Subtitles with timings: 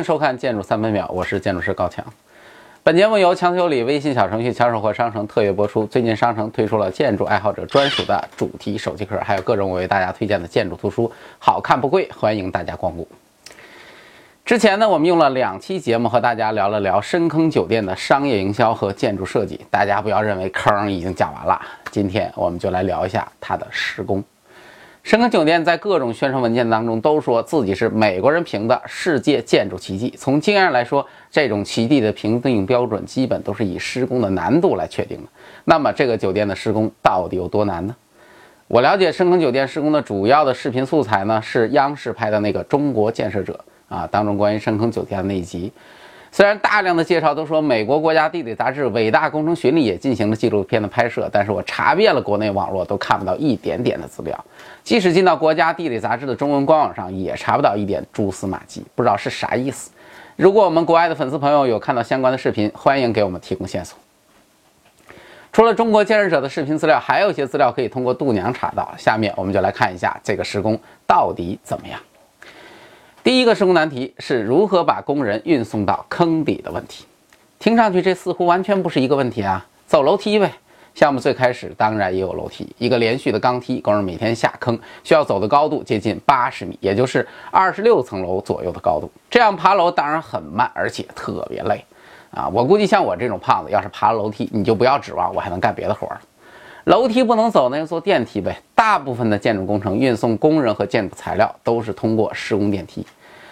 [0.00, 2.02] 迎收看《建筑三分秒》，我是建筑师高强。
[2.82, 5.84] 本节目由强修理微信小程序强手货商城特约播出。
[5.84, 13.06] 最近商城推出了建筑爱好者专属的主题手机壳，还有各种我为大家推荐的建筑图书，好看不贵，欢迎大家光顾。
[14.42, 24.24] 之前呢，我们用了两期节目和大家聊了聊深坑酒店的商业营销和建筑设计，大家不要认为坑已经讲完了，今天我们就来聊一下它的施工。
[25.02, 30.14] 深坑酒店在各种宣传文件当中都说自己是美国人评的世界建筑奇迹。
[30.16, 35.28] 从经验来说，这种奇迹的评定标准基本都是以施工的难度来确定的。
[35.64, 37.96] 那么，这个酒店的施工到底有多难呢？
[38.68, 43.58] 我了解深坑酒店施工的主要的视频素材呢，是央视拍的那个《中国建设者》
[43.94, 45.72] 啊当中关于深坑酒店的那一集。
[46.32, 54.44] 虽然大量的介绍都说美国国家地理杂志《伟大工程巡礼》也进行了纪录片的拍摄，但是我查遍了国内网络，都看不到一点点的资料。
[54.84, 59.90] 即使进到国家地理杂志的中文官网上，也查不到一点蛛丝马迹，不知道是啥意思。
[60.36, 63.98] 如果我们国外的粉丝朋友有看到相关的视频，欢迎给我们提供线索。
[65.52, 68.94] 除了中国建设者的视频资料，还有一些资料可以通过度娘查到。
[68.96, 70.78] 下面我们就来看一下这个施工
[71.08, 71.98] 到底怎么样。
[73.22, 77.04] 第一个施工难题是如何把工人运送到坑底的问题。
[77.58, 80.50] 听上去这似乎完全不是一个问题啊，走楼梯呗。
[80.94, 89.10] 项目最开始当然也有楼梯，一个连续的钢梯，工人每天下坑需要走的高度接近八十米，也就是二十六层楼左右的高度。
[89.28, 91.84] 这样爬楼当然很慢，而且特别累
[92.30, 92.48] 啊！
[92.48, 96.20] 我估计像我这种胖子，要是爬楼梯，你就不要指望我还能干别的活了。
[96.84, 98.56] 楼梯不能走，那就坐电梯呗。
[98.74, 103.06] 大部分的建筑工程运送工人和建筑材料都是通过施工电梯，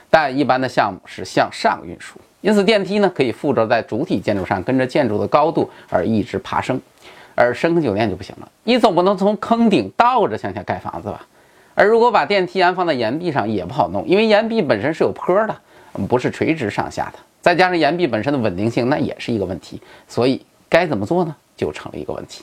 [0.08, 6.80] 但一般的项目是向上运输，因此电梯呢可以附着在主体建筑上，跟着建筑的高度而一直爬升。
[7.34, 11.24] 而深坑酒店就不行了，你总不能从坑顶倒着向下盖房子吧？
[11.74, 15.54] 而如果把电梯安放在岩壁上也不好弄，因为岩壁本身是有坡的，
[16.08, 19.80] 不是垂直上下的，再加上岩壁本身的稳定性，那也是一个问题。
[20.08, 21.36] 所以该怎么做呢？
[21.56, 22.42] 就成了一个问题。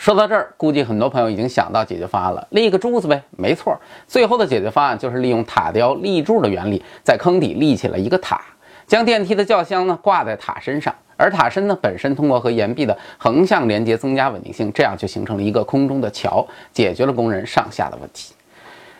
[0.00, 3.22] 说到这儿，估计很多朋友已经想到解决方案了，立个柱子呗。
[3.32, 3.78] 没错，
[4.08, 8.40] 最后的解决方案就是利用塔吊立柱的原理，在坑底立起了一个塔，
[8.86, 18.32] 将电梯的轿厢呢挂在塔身上，而塔身呢本身通过和岩壁的横向连接增加稳定性，这样就形成了一个空中的桥，解决了工人上下的问题。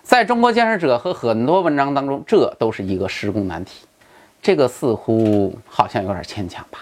[0.02, 3.86] 在中国建设者和很多文章当中，这都是一个施工难题，
[4.42, 6.80] 这个似乎好像有点牵强吧。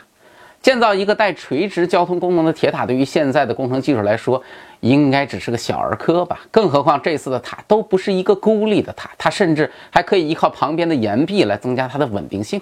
[0.60, 4.42] 建造一个带垂直交通功能的铁塔，对于现在的工程技术来说，
[4.80, 6.40] 应该只是个小儿科吧？
[6.50, 12.60] 更何况这次的塔都不是一个孤立的塔，它甚至还可以依靠旁边的岩壁来增加它的稳定性。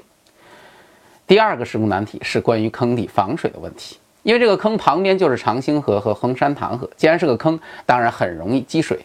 [1.26, 8.98] 第二个施工难题是关于坑底防水的问题，因为这个坑旁边就是长兴河和横山塘河，既然是个坑，当然很容易积水。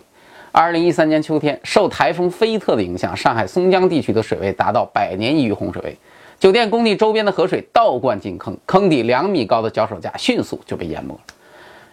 [0.51, 5.97] 二零一三年秋天，受台风菲特的影响，上海松江地区的水位达到百年一遇洪水位。
[6.41, 11.19] 酒店工地周边的河水倒灌进坑，坑底两米高的脚手架迅速就被淹没了。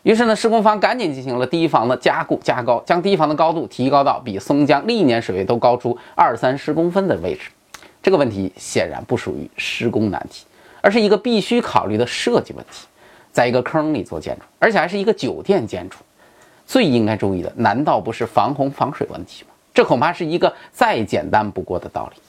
[0.04, 7.50] 于是呢，施工方赶紧进行了堤防的加固加高，将堤防的高度提高到比松江历年水位都高出二三十公分的位置。
[8.02, 10.46] 这个问题显然不属于施工难题，
[10.80, 12.86] 而是一个必须考虑的设计问题。
[13.30, 15.98] 在一个坑里做建筑，而且还是一个酒店建筑，
[16.64, 19.50] 最应该注意的难道不是防洪防水问题吗？
[19.74, 22.22] 这恐怕是一个再简单不过的道理。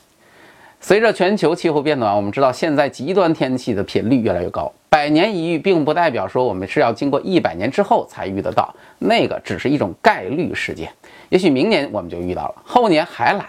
[0.81, 4.71] 随着全球气候变暖，我们知道现在极端天气的频率越来越高。
[4.89, 10.89] 百年一遇，并不代表说我们是要经过一百年之后才遇得到，那个只是一种概率事件。
[11.27, 13.45] 也许明年我们就遇到了，后年还来。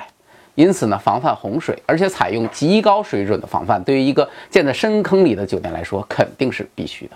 [0.57, 7.13] 因此呢，防范洪水，而且采用极高水准的防范，对于一个建在深坑里的酒店来说，肯定是必须的。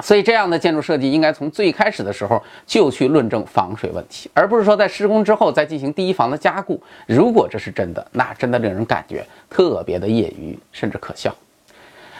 [0.00, 6.82] 所以，这样的建筑设计应该从最开始的时候就去论证防水问题，而不是说在施工之后再进行堤防的加固。
[7.06, 11.32] 如果这是真的，那真的令人感觉特别的业余，甚至可笑。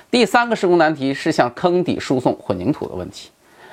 [0.09, 3.31] 第三个施工难题是向坑底输送混凝土的问题。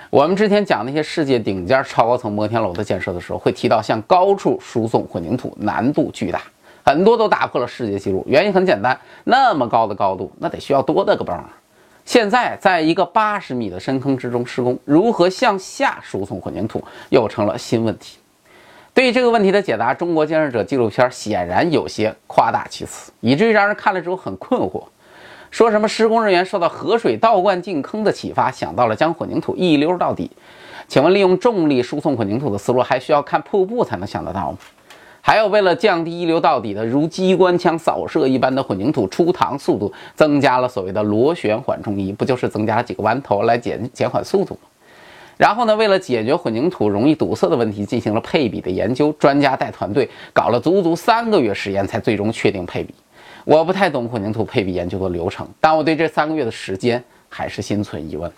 [0.10, 6.42] 我们之前讲那些世界顶尖超高层摩天楼的建设的时候，会提到向高处输送混凝土难度巨大，
[6.84, 8.24] 很多都打破了世界纪录。
[8.28, 11.48] 原因很简单，那么高的高度，那得需要多大个泵啊？
[12.06, 18.18] 现在，在一个八十米的深坑之中施工，如何向下输送混凝土又成了新问题。
[18.94, 24.84] 对于这个问题的解答，《中国建设者》纪录片显然有些夸大其词，以至于让人看了之后很困惑。
[25.50, 30.30] 说什么施工人员受到河水倒灌进坑的启发，想到了将混凝土一溜到底。
[30.88, 34.58] 请问，利用重力输送混凝土的思路，还需要看瀑布才能想得到吗？
[35.22, 44.62] 还有为了降低一流到底的如机关枪扫射一般的混凝土出膛速度，增加了所谓的螺旋缓冲仪，不就是增加了几个弯头来减减缓速度吗？
[45.38, 52.94] 然后呢，为了解决混凝土容易堵塞的问题，进行了配比的研究，专家带团队搞了足足三个月时间，才最终确定配比。
[53.44, 58.36] 我不太懂混凝土配比研究的流程，但我对这三个月的时间还是心存疑问的。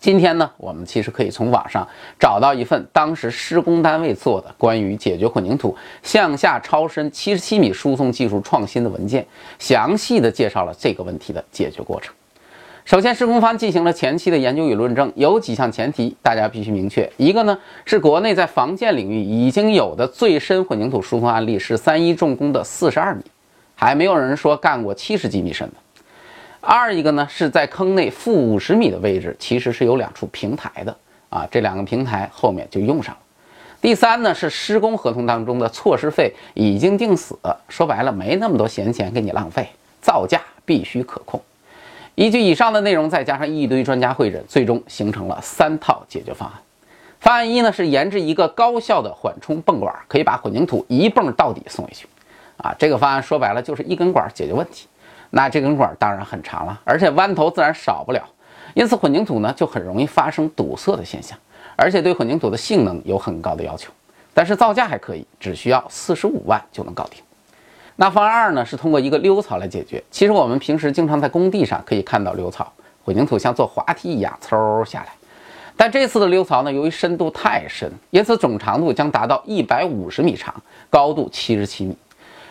[0.00, 1.86] 今天呢，我们其实可以从网上
[2.18, 9.26] 找到一份当时施工单位做的关于解决混凝土向下超深七十七米输送技术创新的文件，
[9.58, 12.14] 详细的介绍了这个问题的解决过程。
[12.86, 17.08] 首先，施工方进行了前期的研究与论证，有几项前提大家必须明确。
[17.18, 23.22] 一个呢，是国内在房建领域已经有的最深混凝土输送案例是三一重工的四十二米，
[23.74, 25.74] 还没有人说干过七十几米深的。
[26.60, 30.94] 二一个呢，是在坑内负五十米的位置，其实是有两处平台的
[31.30, 33.20] 啊，这两个平台后面就用上了。
[33.80, 39.66] 第三呢，是施工合同当中的措施费已经定死，说白了没那么多闲钱给你浪费，
[40.02, 41.40] 造价必须可控。
[42.14, 46.60] 依据以上的内容，再加上一堆专家会诊，最终形成了三套解决方案。
[47.20, 52.06] 方案一呢，是研制一个高效的缓冲泵管，可以把混凝土一泵到底送回去。
[52.58, 54.86] 啊，这个方案说白了就是一根管解决问题。
[55.30, 58.22] 那这根管当然很长了，而且弯头自然少不了，
[58.74, 61.38] 因此混凝土呢就很容易发生堵塞的现象，
[61.76, 63.92] 而且对混凝土的性能有很高的要求。
[64.34, 67.22] 但是造价还可以，只需要四十五万就能搞定。
[67.96, 70.02] 那方案二呢是通过一个溜槽来解决。
[70.10, 72.72] 其实我们平时经常在工地上可以看到溜槽，
[73.04, 75.08] 混凝土像坐滑梯一样嗖下来。
[75.76, 80.54] 但这次的溜槽呢，由于深度太深，因此总长度将达到一百五十米长，
[80.88, 81.96] 高度七十七米。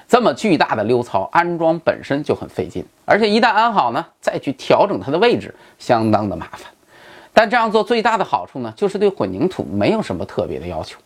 [0.10, 6.62] 这么巨大的溜槽安装本身就很费劲，而且一旦安好呢，再去调整它的位置相当的麻烦。
[7.32, 11.00] 但这样做最大的好处呢，就是对混凝土没有什么特别的要求。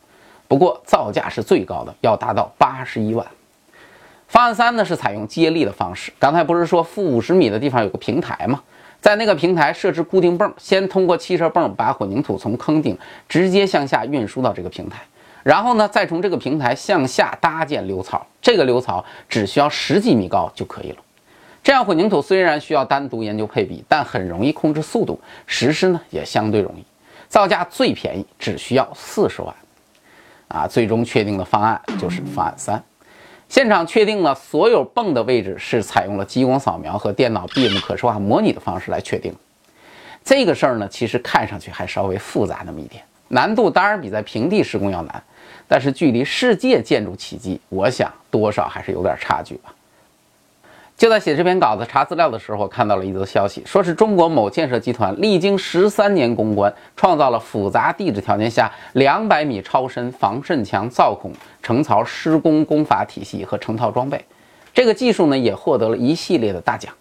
[0.47, 3.27] 不过造价是最高的，要达到八十一万。
[4.29, 8.63] 方案三呢是采用接力的方式，刚才不是说负五十米的地方有个平台吗？
[9.01, 12.97] 在那个平台设置固定泵，先通过汽车泵把混凝土从坑顶
[13.27, 15.01] 直接向下运输到这个平台。
[15.44, 20.98] 然后呢，再从这个平台向下搭建流槽，这个流槽只需要十几米高就可以了。
[21.62, 26.84] 这样混凝土虽然需要单独研究配比，但很容易控制速度，实施呢也相对容易，
[27.28, 29.54] 造价最便宜，只需要四十万。
[30.50, 32.84] 啊，最终确定的方案就是方案三。
[33.50, 39.34] 现场确定了所有泵的位置是采用了激光扫描和电脑 BIM 可视化模拟的方式来确定。
[40.24, 45.24] 这个事儿呢，其实看上去还稍微复杂那么一点，难度当然比在平地施工要难。
[45.68, 49.74] 但是距离世界建筑奇迹，我想多少还是有点差距吧。
[50.95, 61.31] 就在写这篇稿子查资料的时候，看到了一则消息，说是中国某建设集团历经十三年攻关，创造了复杂地质条件下两百米超深防渗墙造孔
[61.63, 64.24] 成槽施工工法体系和成套装备。
[64.74, 66.94] 这个技术呢，也获得了一系列的大奖。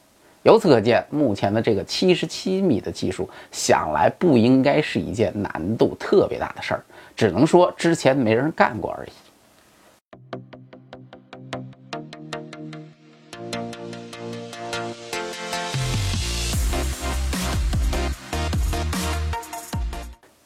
[0.42, 6.84] 由此可见，目前的这个七十七米的技术，想来不应该是一件难度特别大的事儿。
[7.14, 9.10] 只能说之前没人干过而已。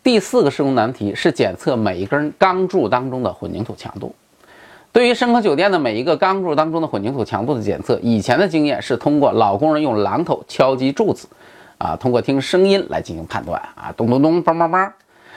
[0.02, 4.14] 第四个施工难题是检测每一根钢柱当中的混凝土强度。
[4.96, 11.28] 对于深坑酒店的每一个钢柱当中的混凝土强度的检测，以前的经验是通过老工人用榔头敲击柱子，
[11.76, 14.90] 啊，通过听声音来进行判断，啊，咚咚咚，梆梆梆。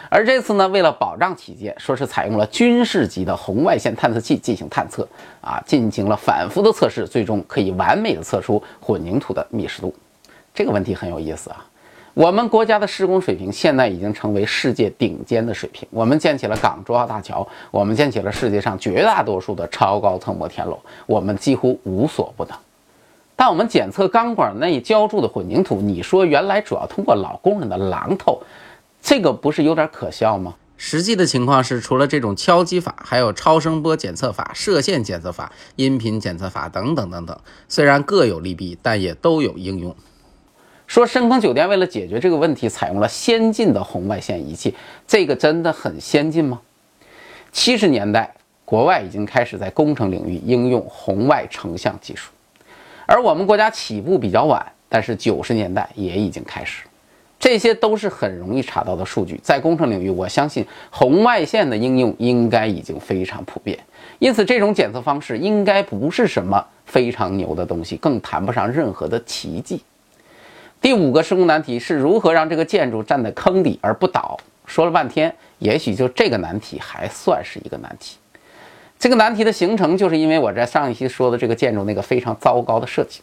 [0.07, 5.05] 而这次呢，为了保障起见，说是采用了军事级的红外线探测器进行探测，
[5.41, 9.93] 啊，进行了反复的测试，最终可以完美的测出混凝土的密实度。
[10.53, 11.65] 这个问题很有意思啊。
[12.19, 22.53] 我们国家的施工水平现在已经成为世界顶尖的水平，我们建起了港珠澳大桥，我们建起了世界上绝大多数的超高层摩天楼，我们几乎无所不能。
[23.37, 28.41] 但我们检测钢管内浇筑的混凝土，你说原来主要通过老工人的榔头。
[29.01, 30.55] 这个不是有点可笑吗？
[30.75, 37.39] 实际的情况是，除了这种敲击法，还有超声波检测法、射线检测法、音频检测法等等等等。
[37.69, 39.95] 虽然各有利弊，但也都有应用。
[40.89, 44.73] 说深坑酒店为了解决这个问题，采用了先进的红外线仪器，
[45.07, 46.59] 这个真的很先进吗？
[47.51, 48.33] 七十年代，
[48.65, 52.31] 国外已经开始在工程领域应用红外成像技术，
[53.05, 56.83] 而我们国家起步比较晚，但是九十年代也已经开始。
[57.39, 63.77] 这些都是很容易查到的数据，在工程领域，我相信红外线的应用应该已经非常普遍，
[64.17, 69.83] 因此这种检测方式应该不是什么非常牛的东西，更谈不上任何的奇迹。
[70.81, 74.39] 第五个施工难题是如何让这个建筑站在坑底而不倒？
[74.65, 78.17] 说了半天，也许就这个难题还算是一个难题。
[78.97, 83.19] 这个难题的形成，就是因为我在上一期说的这个建筑那个非常糟糕的设计。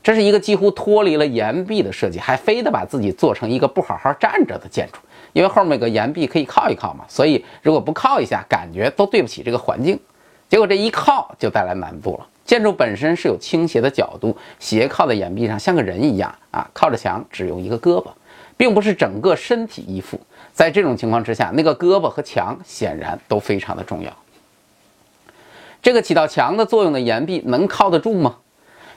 [0.00, 4.98] 这是一个几乎脱离了岩壁的设计，还非得把自己做成一个不好好站着的建筑，
[5.32, 9.98] 因为后面有个岩壁可以靠一靠嘛，所以如果不靠一下，感觉都对不起这个环境。
[10.48, 12.26] 结果这一靠就带来难度了。
[12.44, 18.08] 建筑本身是有倾斜的角度，斜靠在岩壁上，像个人一样啊，靠着墙，只用一个胳膊，
[18.56, 20.20] 并不是整个身体依附。
[20.52, 24.14] 在这种情况之下，那个胳膊和墙显然都非常的重要。
[25.80, 28.36] 这个起到墙的作用的岩壁能靠得住吗？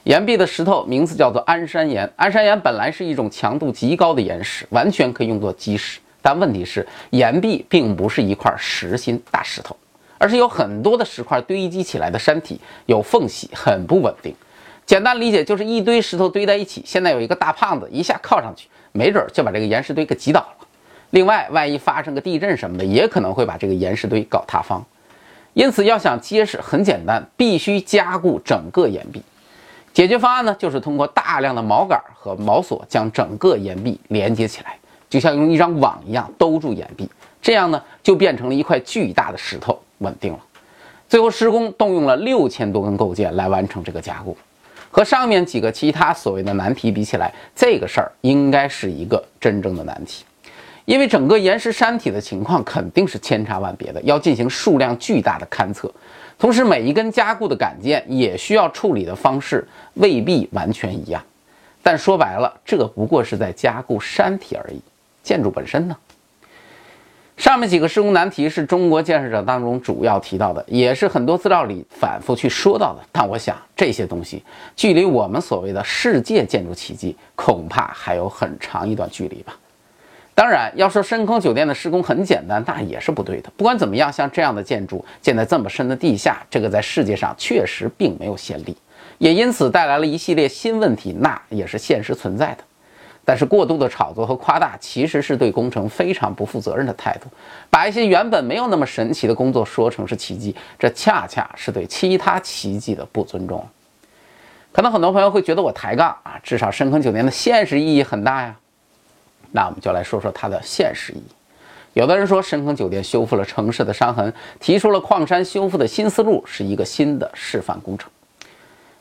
[0.04, 2.08] 岩壁的石头名字叫做安山岩。
[2.14, 5.98] 安山岩本来是一种强度极高的岩石，完全可以用作基石。
[6.22, 9.76] 但问题是，岩壁并不是一块实心大石头，
[10.18, 14.34] 而是有很多的石块堆积起来的山体，有缝隙，很不稳定。
[14.84, 20.66] 简单理解就是一堆石头堆在一起，现在有一个大胖子一下靠上去，没准就把这个岩石堆给挤倒了。
[21.10, 24.84] 另外，万一发生个地震什么的，也可能会把这个岩石堆搞塌方。
[25.54, 29.22] 因此，要想结实，很简单，必须加固整个岩壁。
[29.94, 37.08] 解决方案呢，就是通过大量的锚杆和锚索将整个岩壁连接起来，就像用一张网一样兜住岩壁，
[37.40, 40.38] 这样呢就变成了一块巨大的石头，稳定了。
[41.08, 44.36] 最后施工动用了六千多根构件来完成这个加固，
[44.90, 50.24] 和上面几个其他所谓的难题比起来，这个事儿应该是一个真正的难题，
[50.84, 55.88] 因为整个岩石山体的情况肯定是千差万别的，要进行数量巨大的勘测。
[56.38, 61.22] 同时，每一根加固的杆件也需要处理的方式未必完全一样，
[61.82, 64.80] 但说白了，这不过是在加固山体而已。
[65.22, 65.96] 建筑本身呢？
[67.36, 73.00] 上面几个施工难题是中国建设者当中主要提到的，也是很多资料里反复去说到的。
[73.12, 74.42] 但我想，这些东西
[74.74, 79.54] 距离我们所谓的世界建筑奇迹，恐怕还有很长一段距离吧。
[80.34, 83.50] 当然，要说深坑酒店的施工很简单，那也是不对的。
[83.56, 88.74] 不管怎么样，像这样的建筑建在这么深的地下，这个在世界上确实并没有先例，
[89.18, 92.64] 也因此带来了一系列新问题，那也是现实存在的。
[93.26, 97.28] 但是过度的炒作和夸大，其实是对工程非常不负责任的态度，
[97.68, 103.66] 把一些原本没有那么神奇的工作说成是奇迹，这恰恰是对其他奇迹的不尊重。
[104.70, 108.54] 可能很多朋友会觉得我抬杠啊，至少深坑酒店的现实意义很大呀。
[109.50, 111.26] 那我们就来说说它的现实意义。
[111.94, 118.08] 有的人说深坑酒店修复了城市的伤痕，提出了矿山修复的新思路，是一个新的示范工程。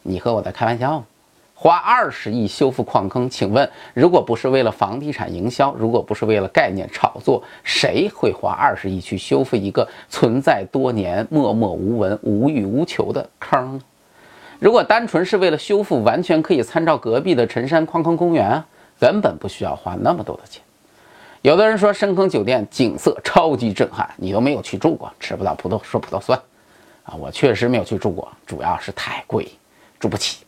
[0.01, 1.05] 你和我在开玩笑吗？
[1.55, 13.81] 花二十亿修复矿坑，请问如果不是为了房地产营销，如果不是为了概念炒作，谁会花二十亿去修复一个存在多年、默默无闻、无欲无求的坑呢？
[14.59, 18.63] 如果单纯是为了修复，完全可以参照隔壁的陈山矿坑公园。
[18.97, 20.63] 根本不需要花那么多的钱。
[21.41, 26.39] 有的人说深坑酒店景色超级震撼，你都没有去住过，吃不到葡萄说葡萄酸
[27.03, 27.13] 啊！
[27.15, 29.51] 我确实没有去住过，主要是太贵，
[29.99, 30.44] 住不起。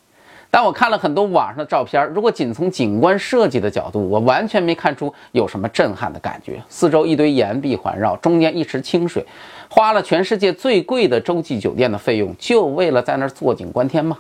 [0.50, 6.62] 但我看了很多网上的照片，如果仅从景观设计的角度，我完全没看出有什么震撼的感觉。
[6.70, 9.26] 四周一堆岩壁环绕，中间一池清水，
[9.70, 14.18] 花了全世界最贵的洲际酒店的费用，就为了在那儿坐井观天吗？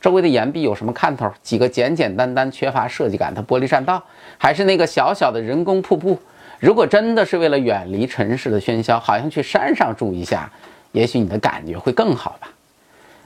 [0.00, 1.30] 周围的岩壁有什么看头？
[1.42, 4.02] 几个简简单单、缺乏设计感的玻璃栈道，
[4.38, 6.18] 还是那个小小的人工瀑布？
[6.58, 10.50] 如果真的是为了远离城市的喧嚣，好像去山上住一下，
[10.92, 12.48] 也许你的感觉会更好吧。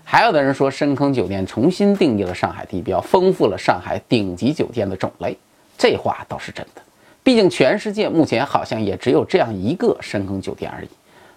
[0.04, 5.36] 还有的人说，深坑酒店重新定义了上海地标，丰富了上海顶级酒店的种类。
[5.76, 6.82] 这话倒是真的，
[7.22, 10.88] 毕竟全世界目前好像也只有这样一个深坑酒店而已，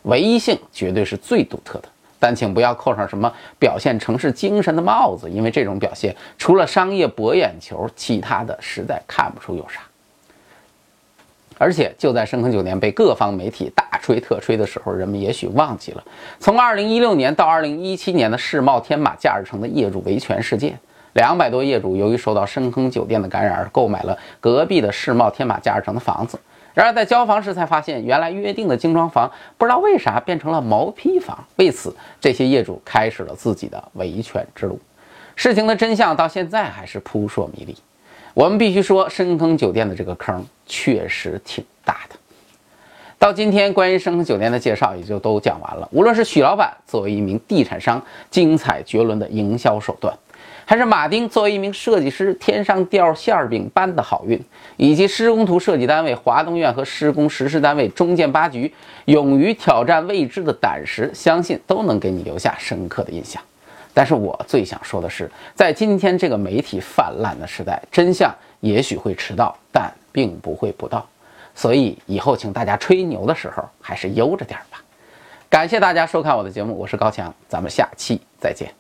[0.03, 1.89] 唯一性绝对是最独特的。
[2.19, 9.81] 但请不要扣上什么表现城市精神的帽子，因为这种表现除了商业博眼球，其他的实在看不出有啥。
[11.57, 16.03] 而且就在深坑酒店被各方媒体大吹特吹的时候，人们也许忘记了，
[16.39, 20.77] 从2016年到2017年的世贸天马假日城的业主维权事件，
[21.13, 26.39] 两百多业主由于受到深坑酒店的感染而购买了隔壁的世贸天马假日城的房子。
[26.73, 31.43] 然而，在交房时才发现，原来约定的精装房不知道为啥变成了毛坯房。
[31.55, 34.79] 为此，这些业主开始了自己的维权之路。
[35.35, 37.75] 事情的真相到现在还是扑朔迷离。
[38.37, 42.15] 我们必须说，深坑酒店的这个坑确实挺大的。
[43.17, 45.89] 到今天，关于深坑酒店的介绍也就都讲完了。
[45.91, 50.15] 无论是许老板作为一名地产商，精彩绝伦的营销手段。
[50.65, 54.39] 还是马丁作为一名设计师，天上掉馅儿饼般的好运，
[54.75, 58.71] 以及施工图设计单位华东院和施工实施单位中建八局
[59.05, 63.41] 勇于挑战未知的胆识，相信都能给你留下深刻的印象。
[63.97, 71.03] 但是我最想说的是，在今天这个媒体泛滥的时代，真相也许会迟到，但并不会不到。
[71.55, 74.79] 所以以后请大家吹牛的时候，还是悠着点吧。
[75.49, 78.71] 感谢大家收看我的节目，我是高强，咱们下期再见。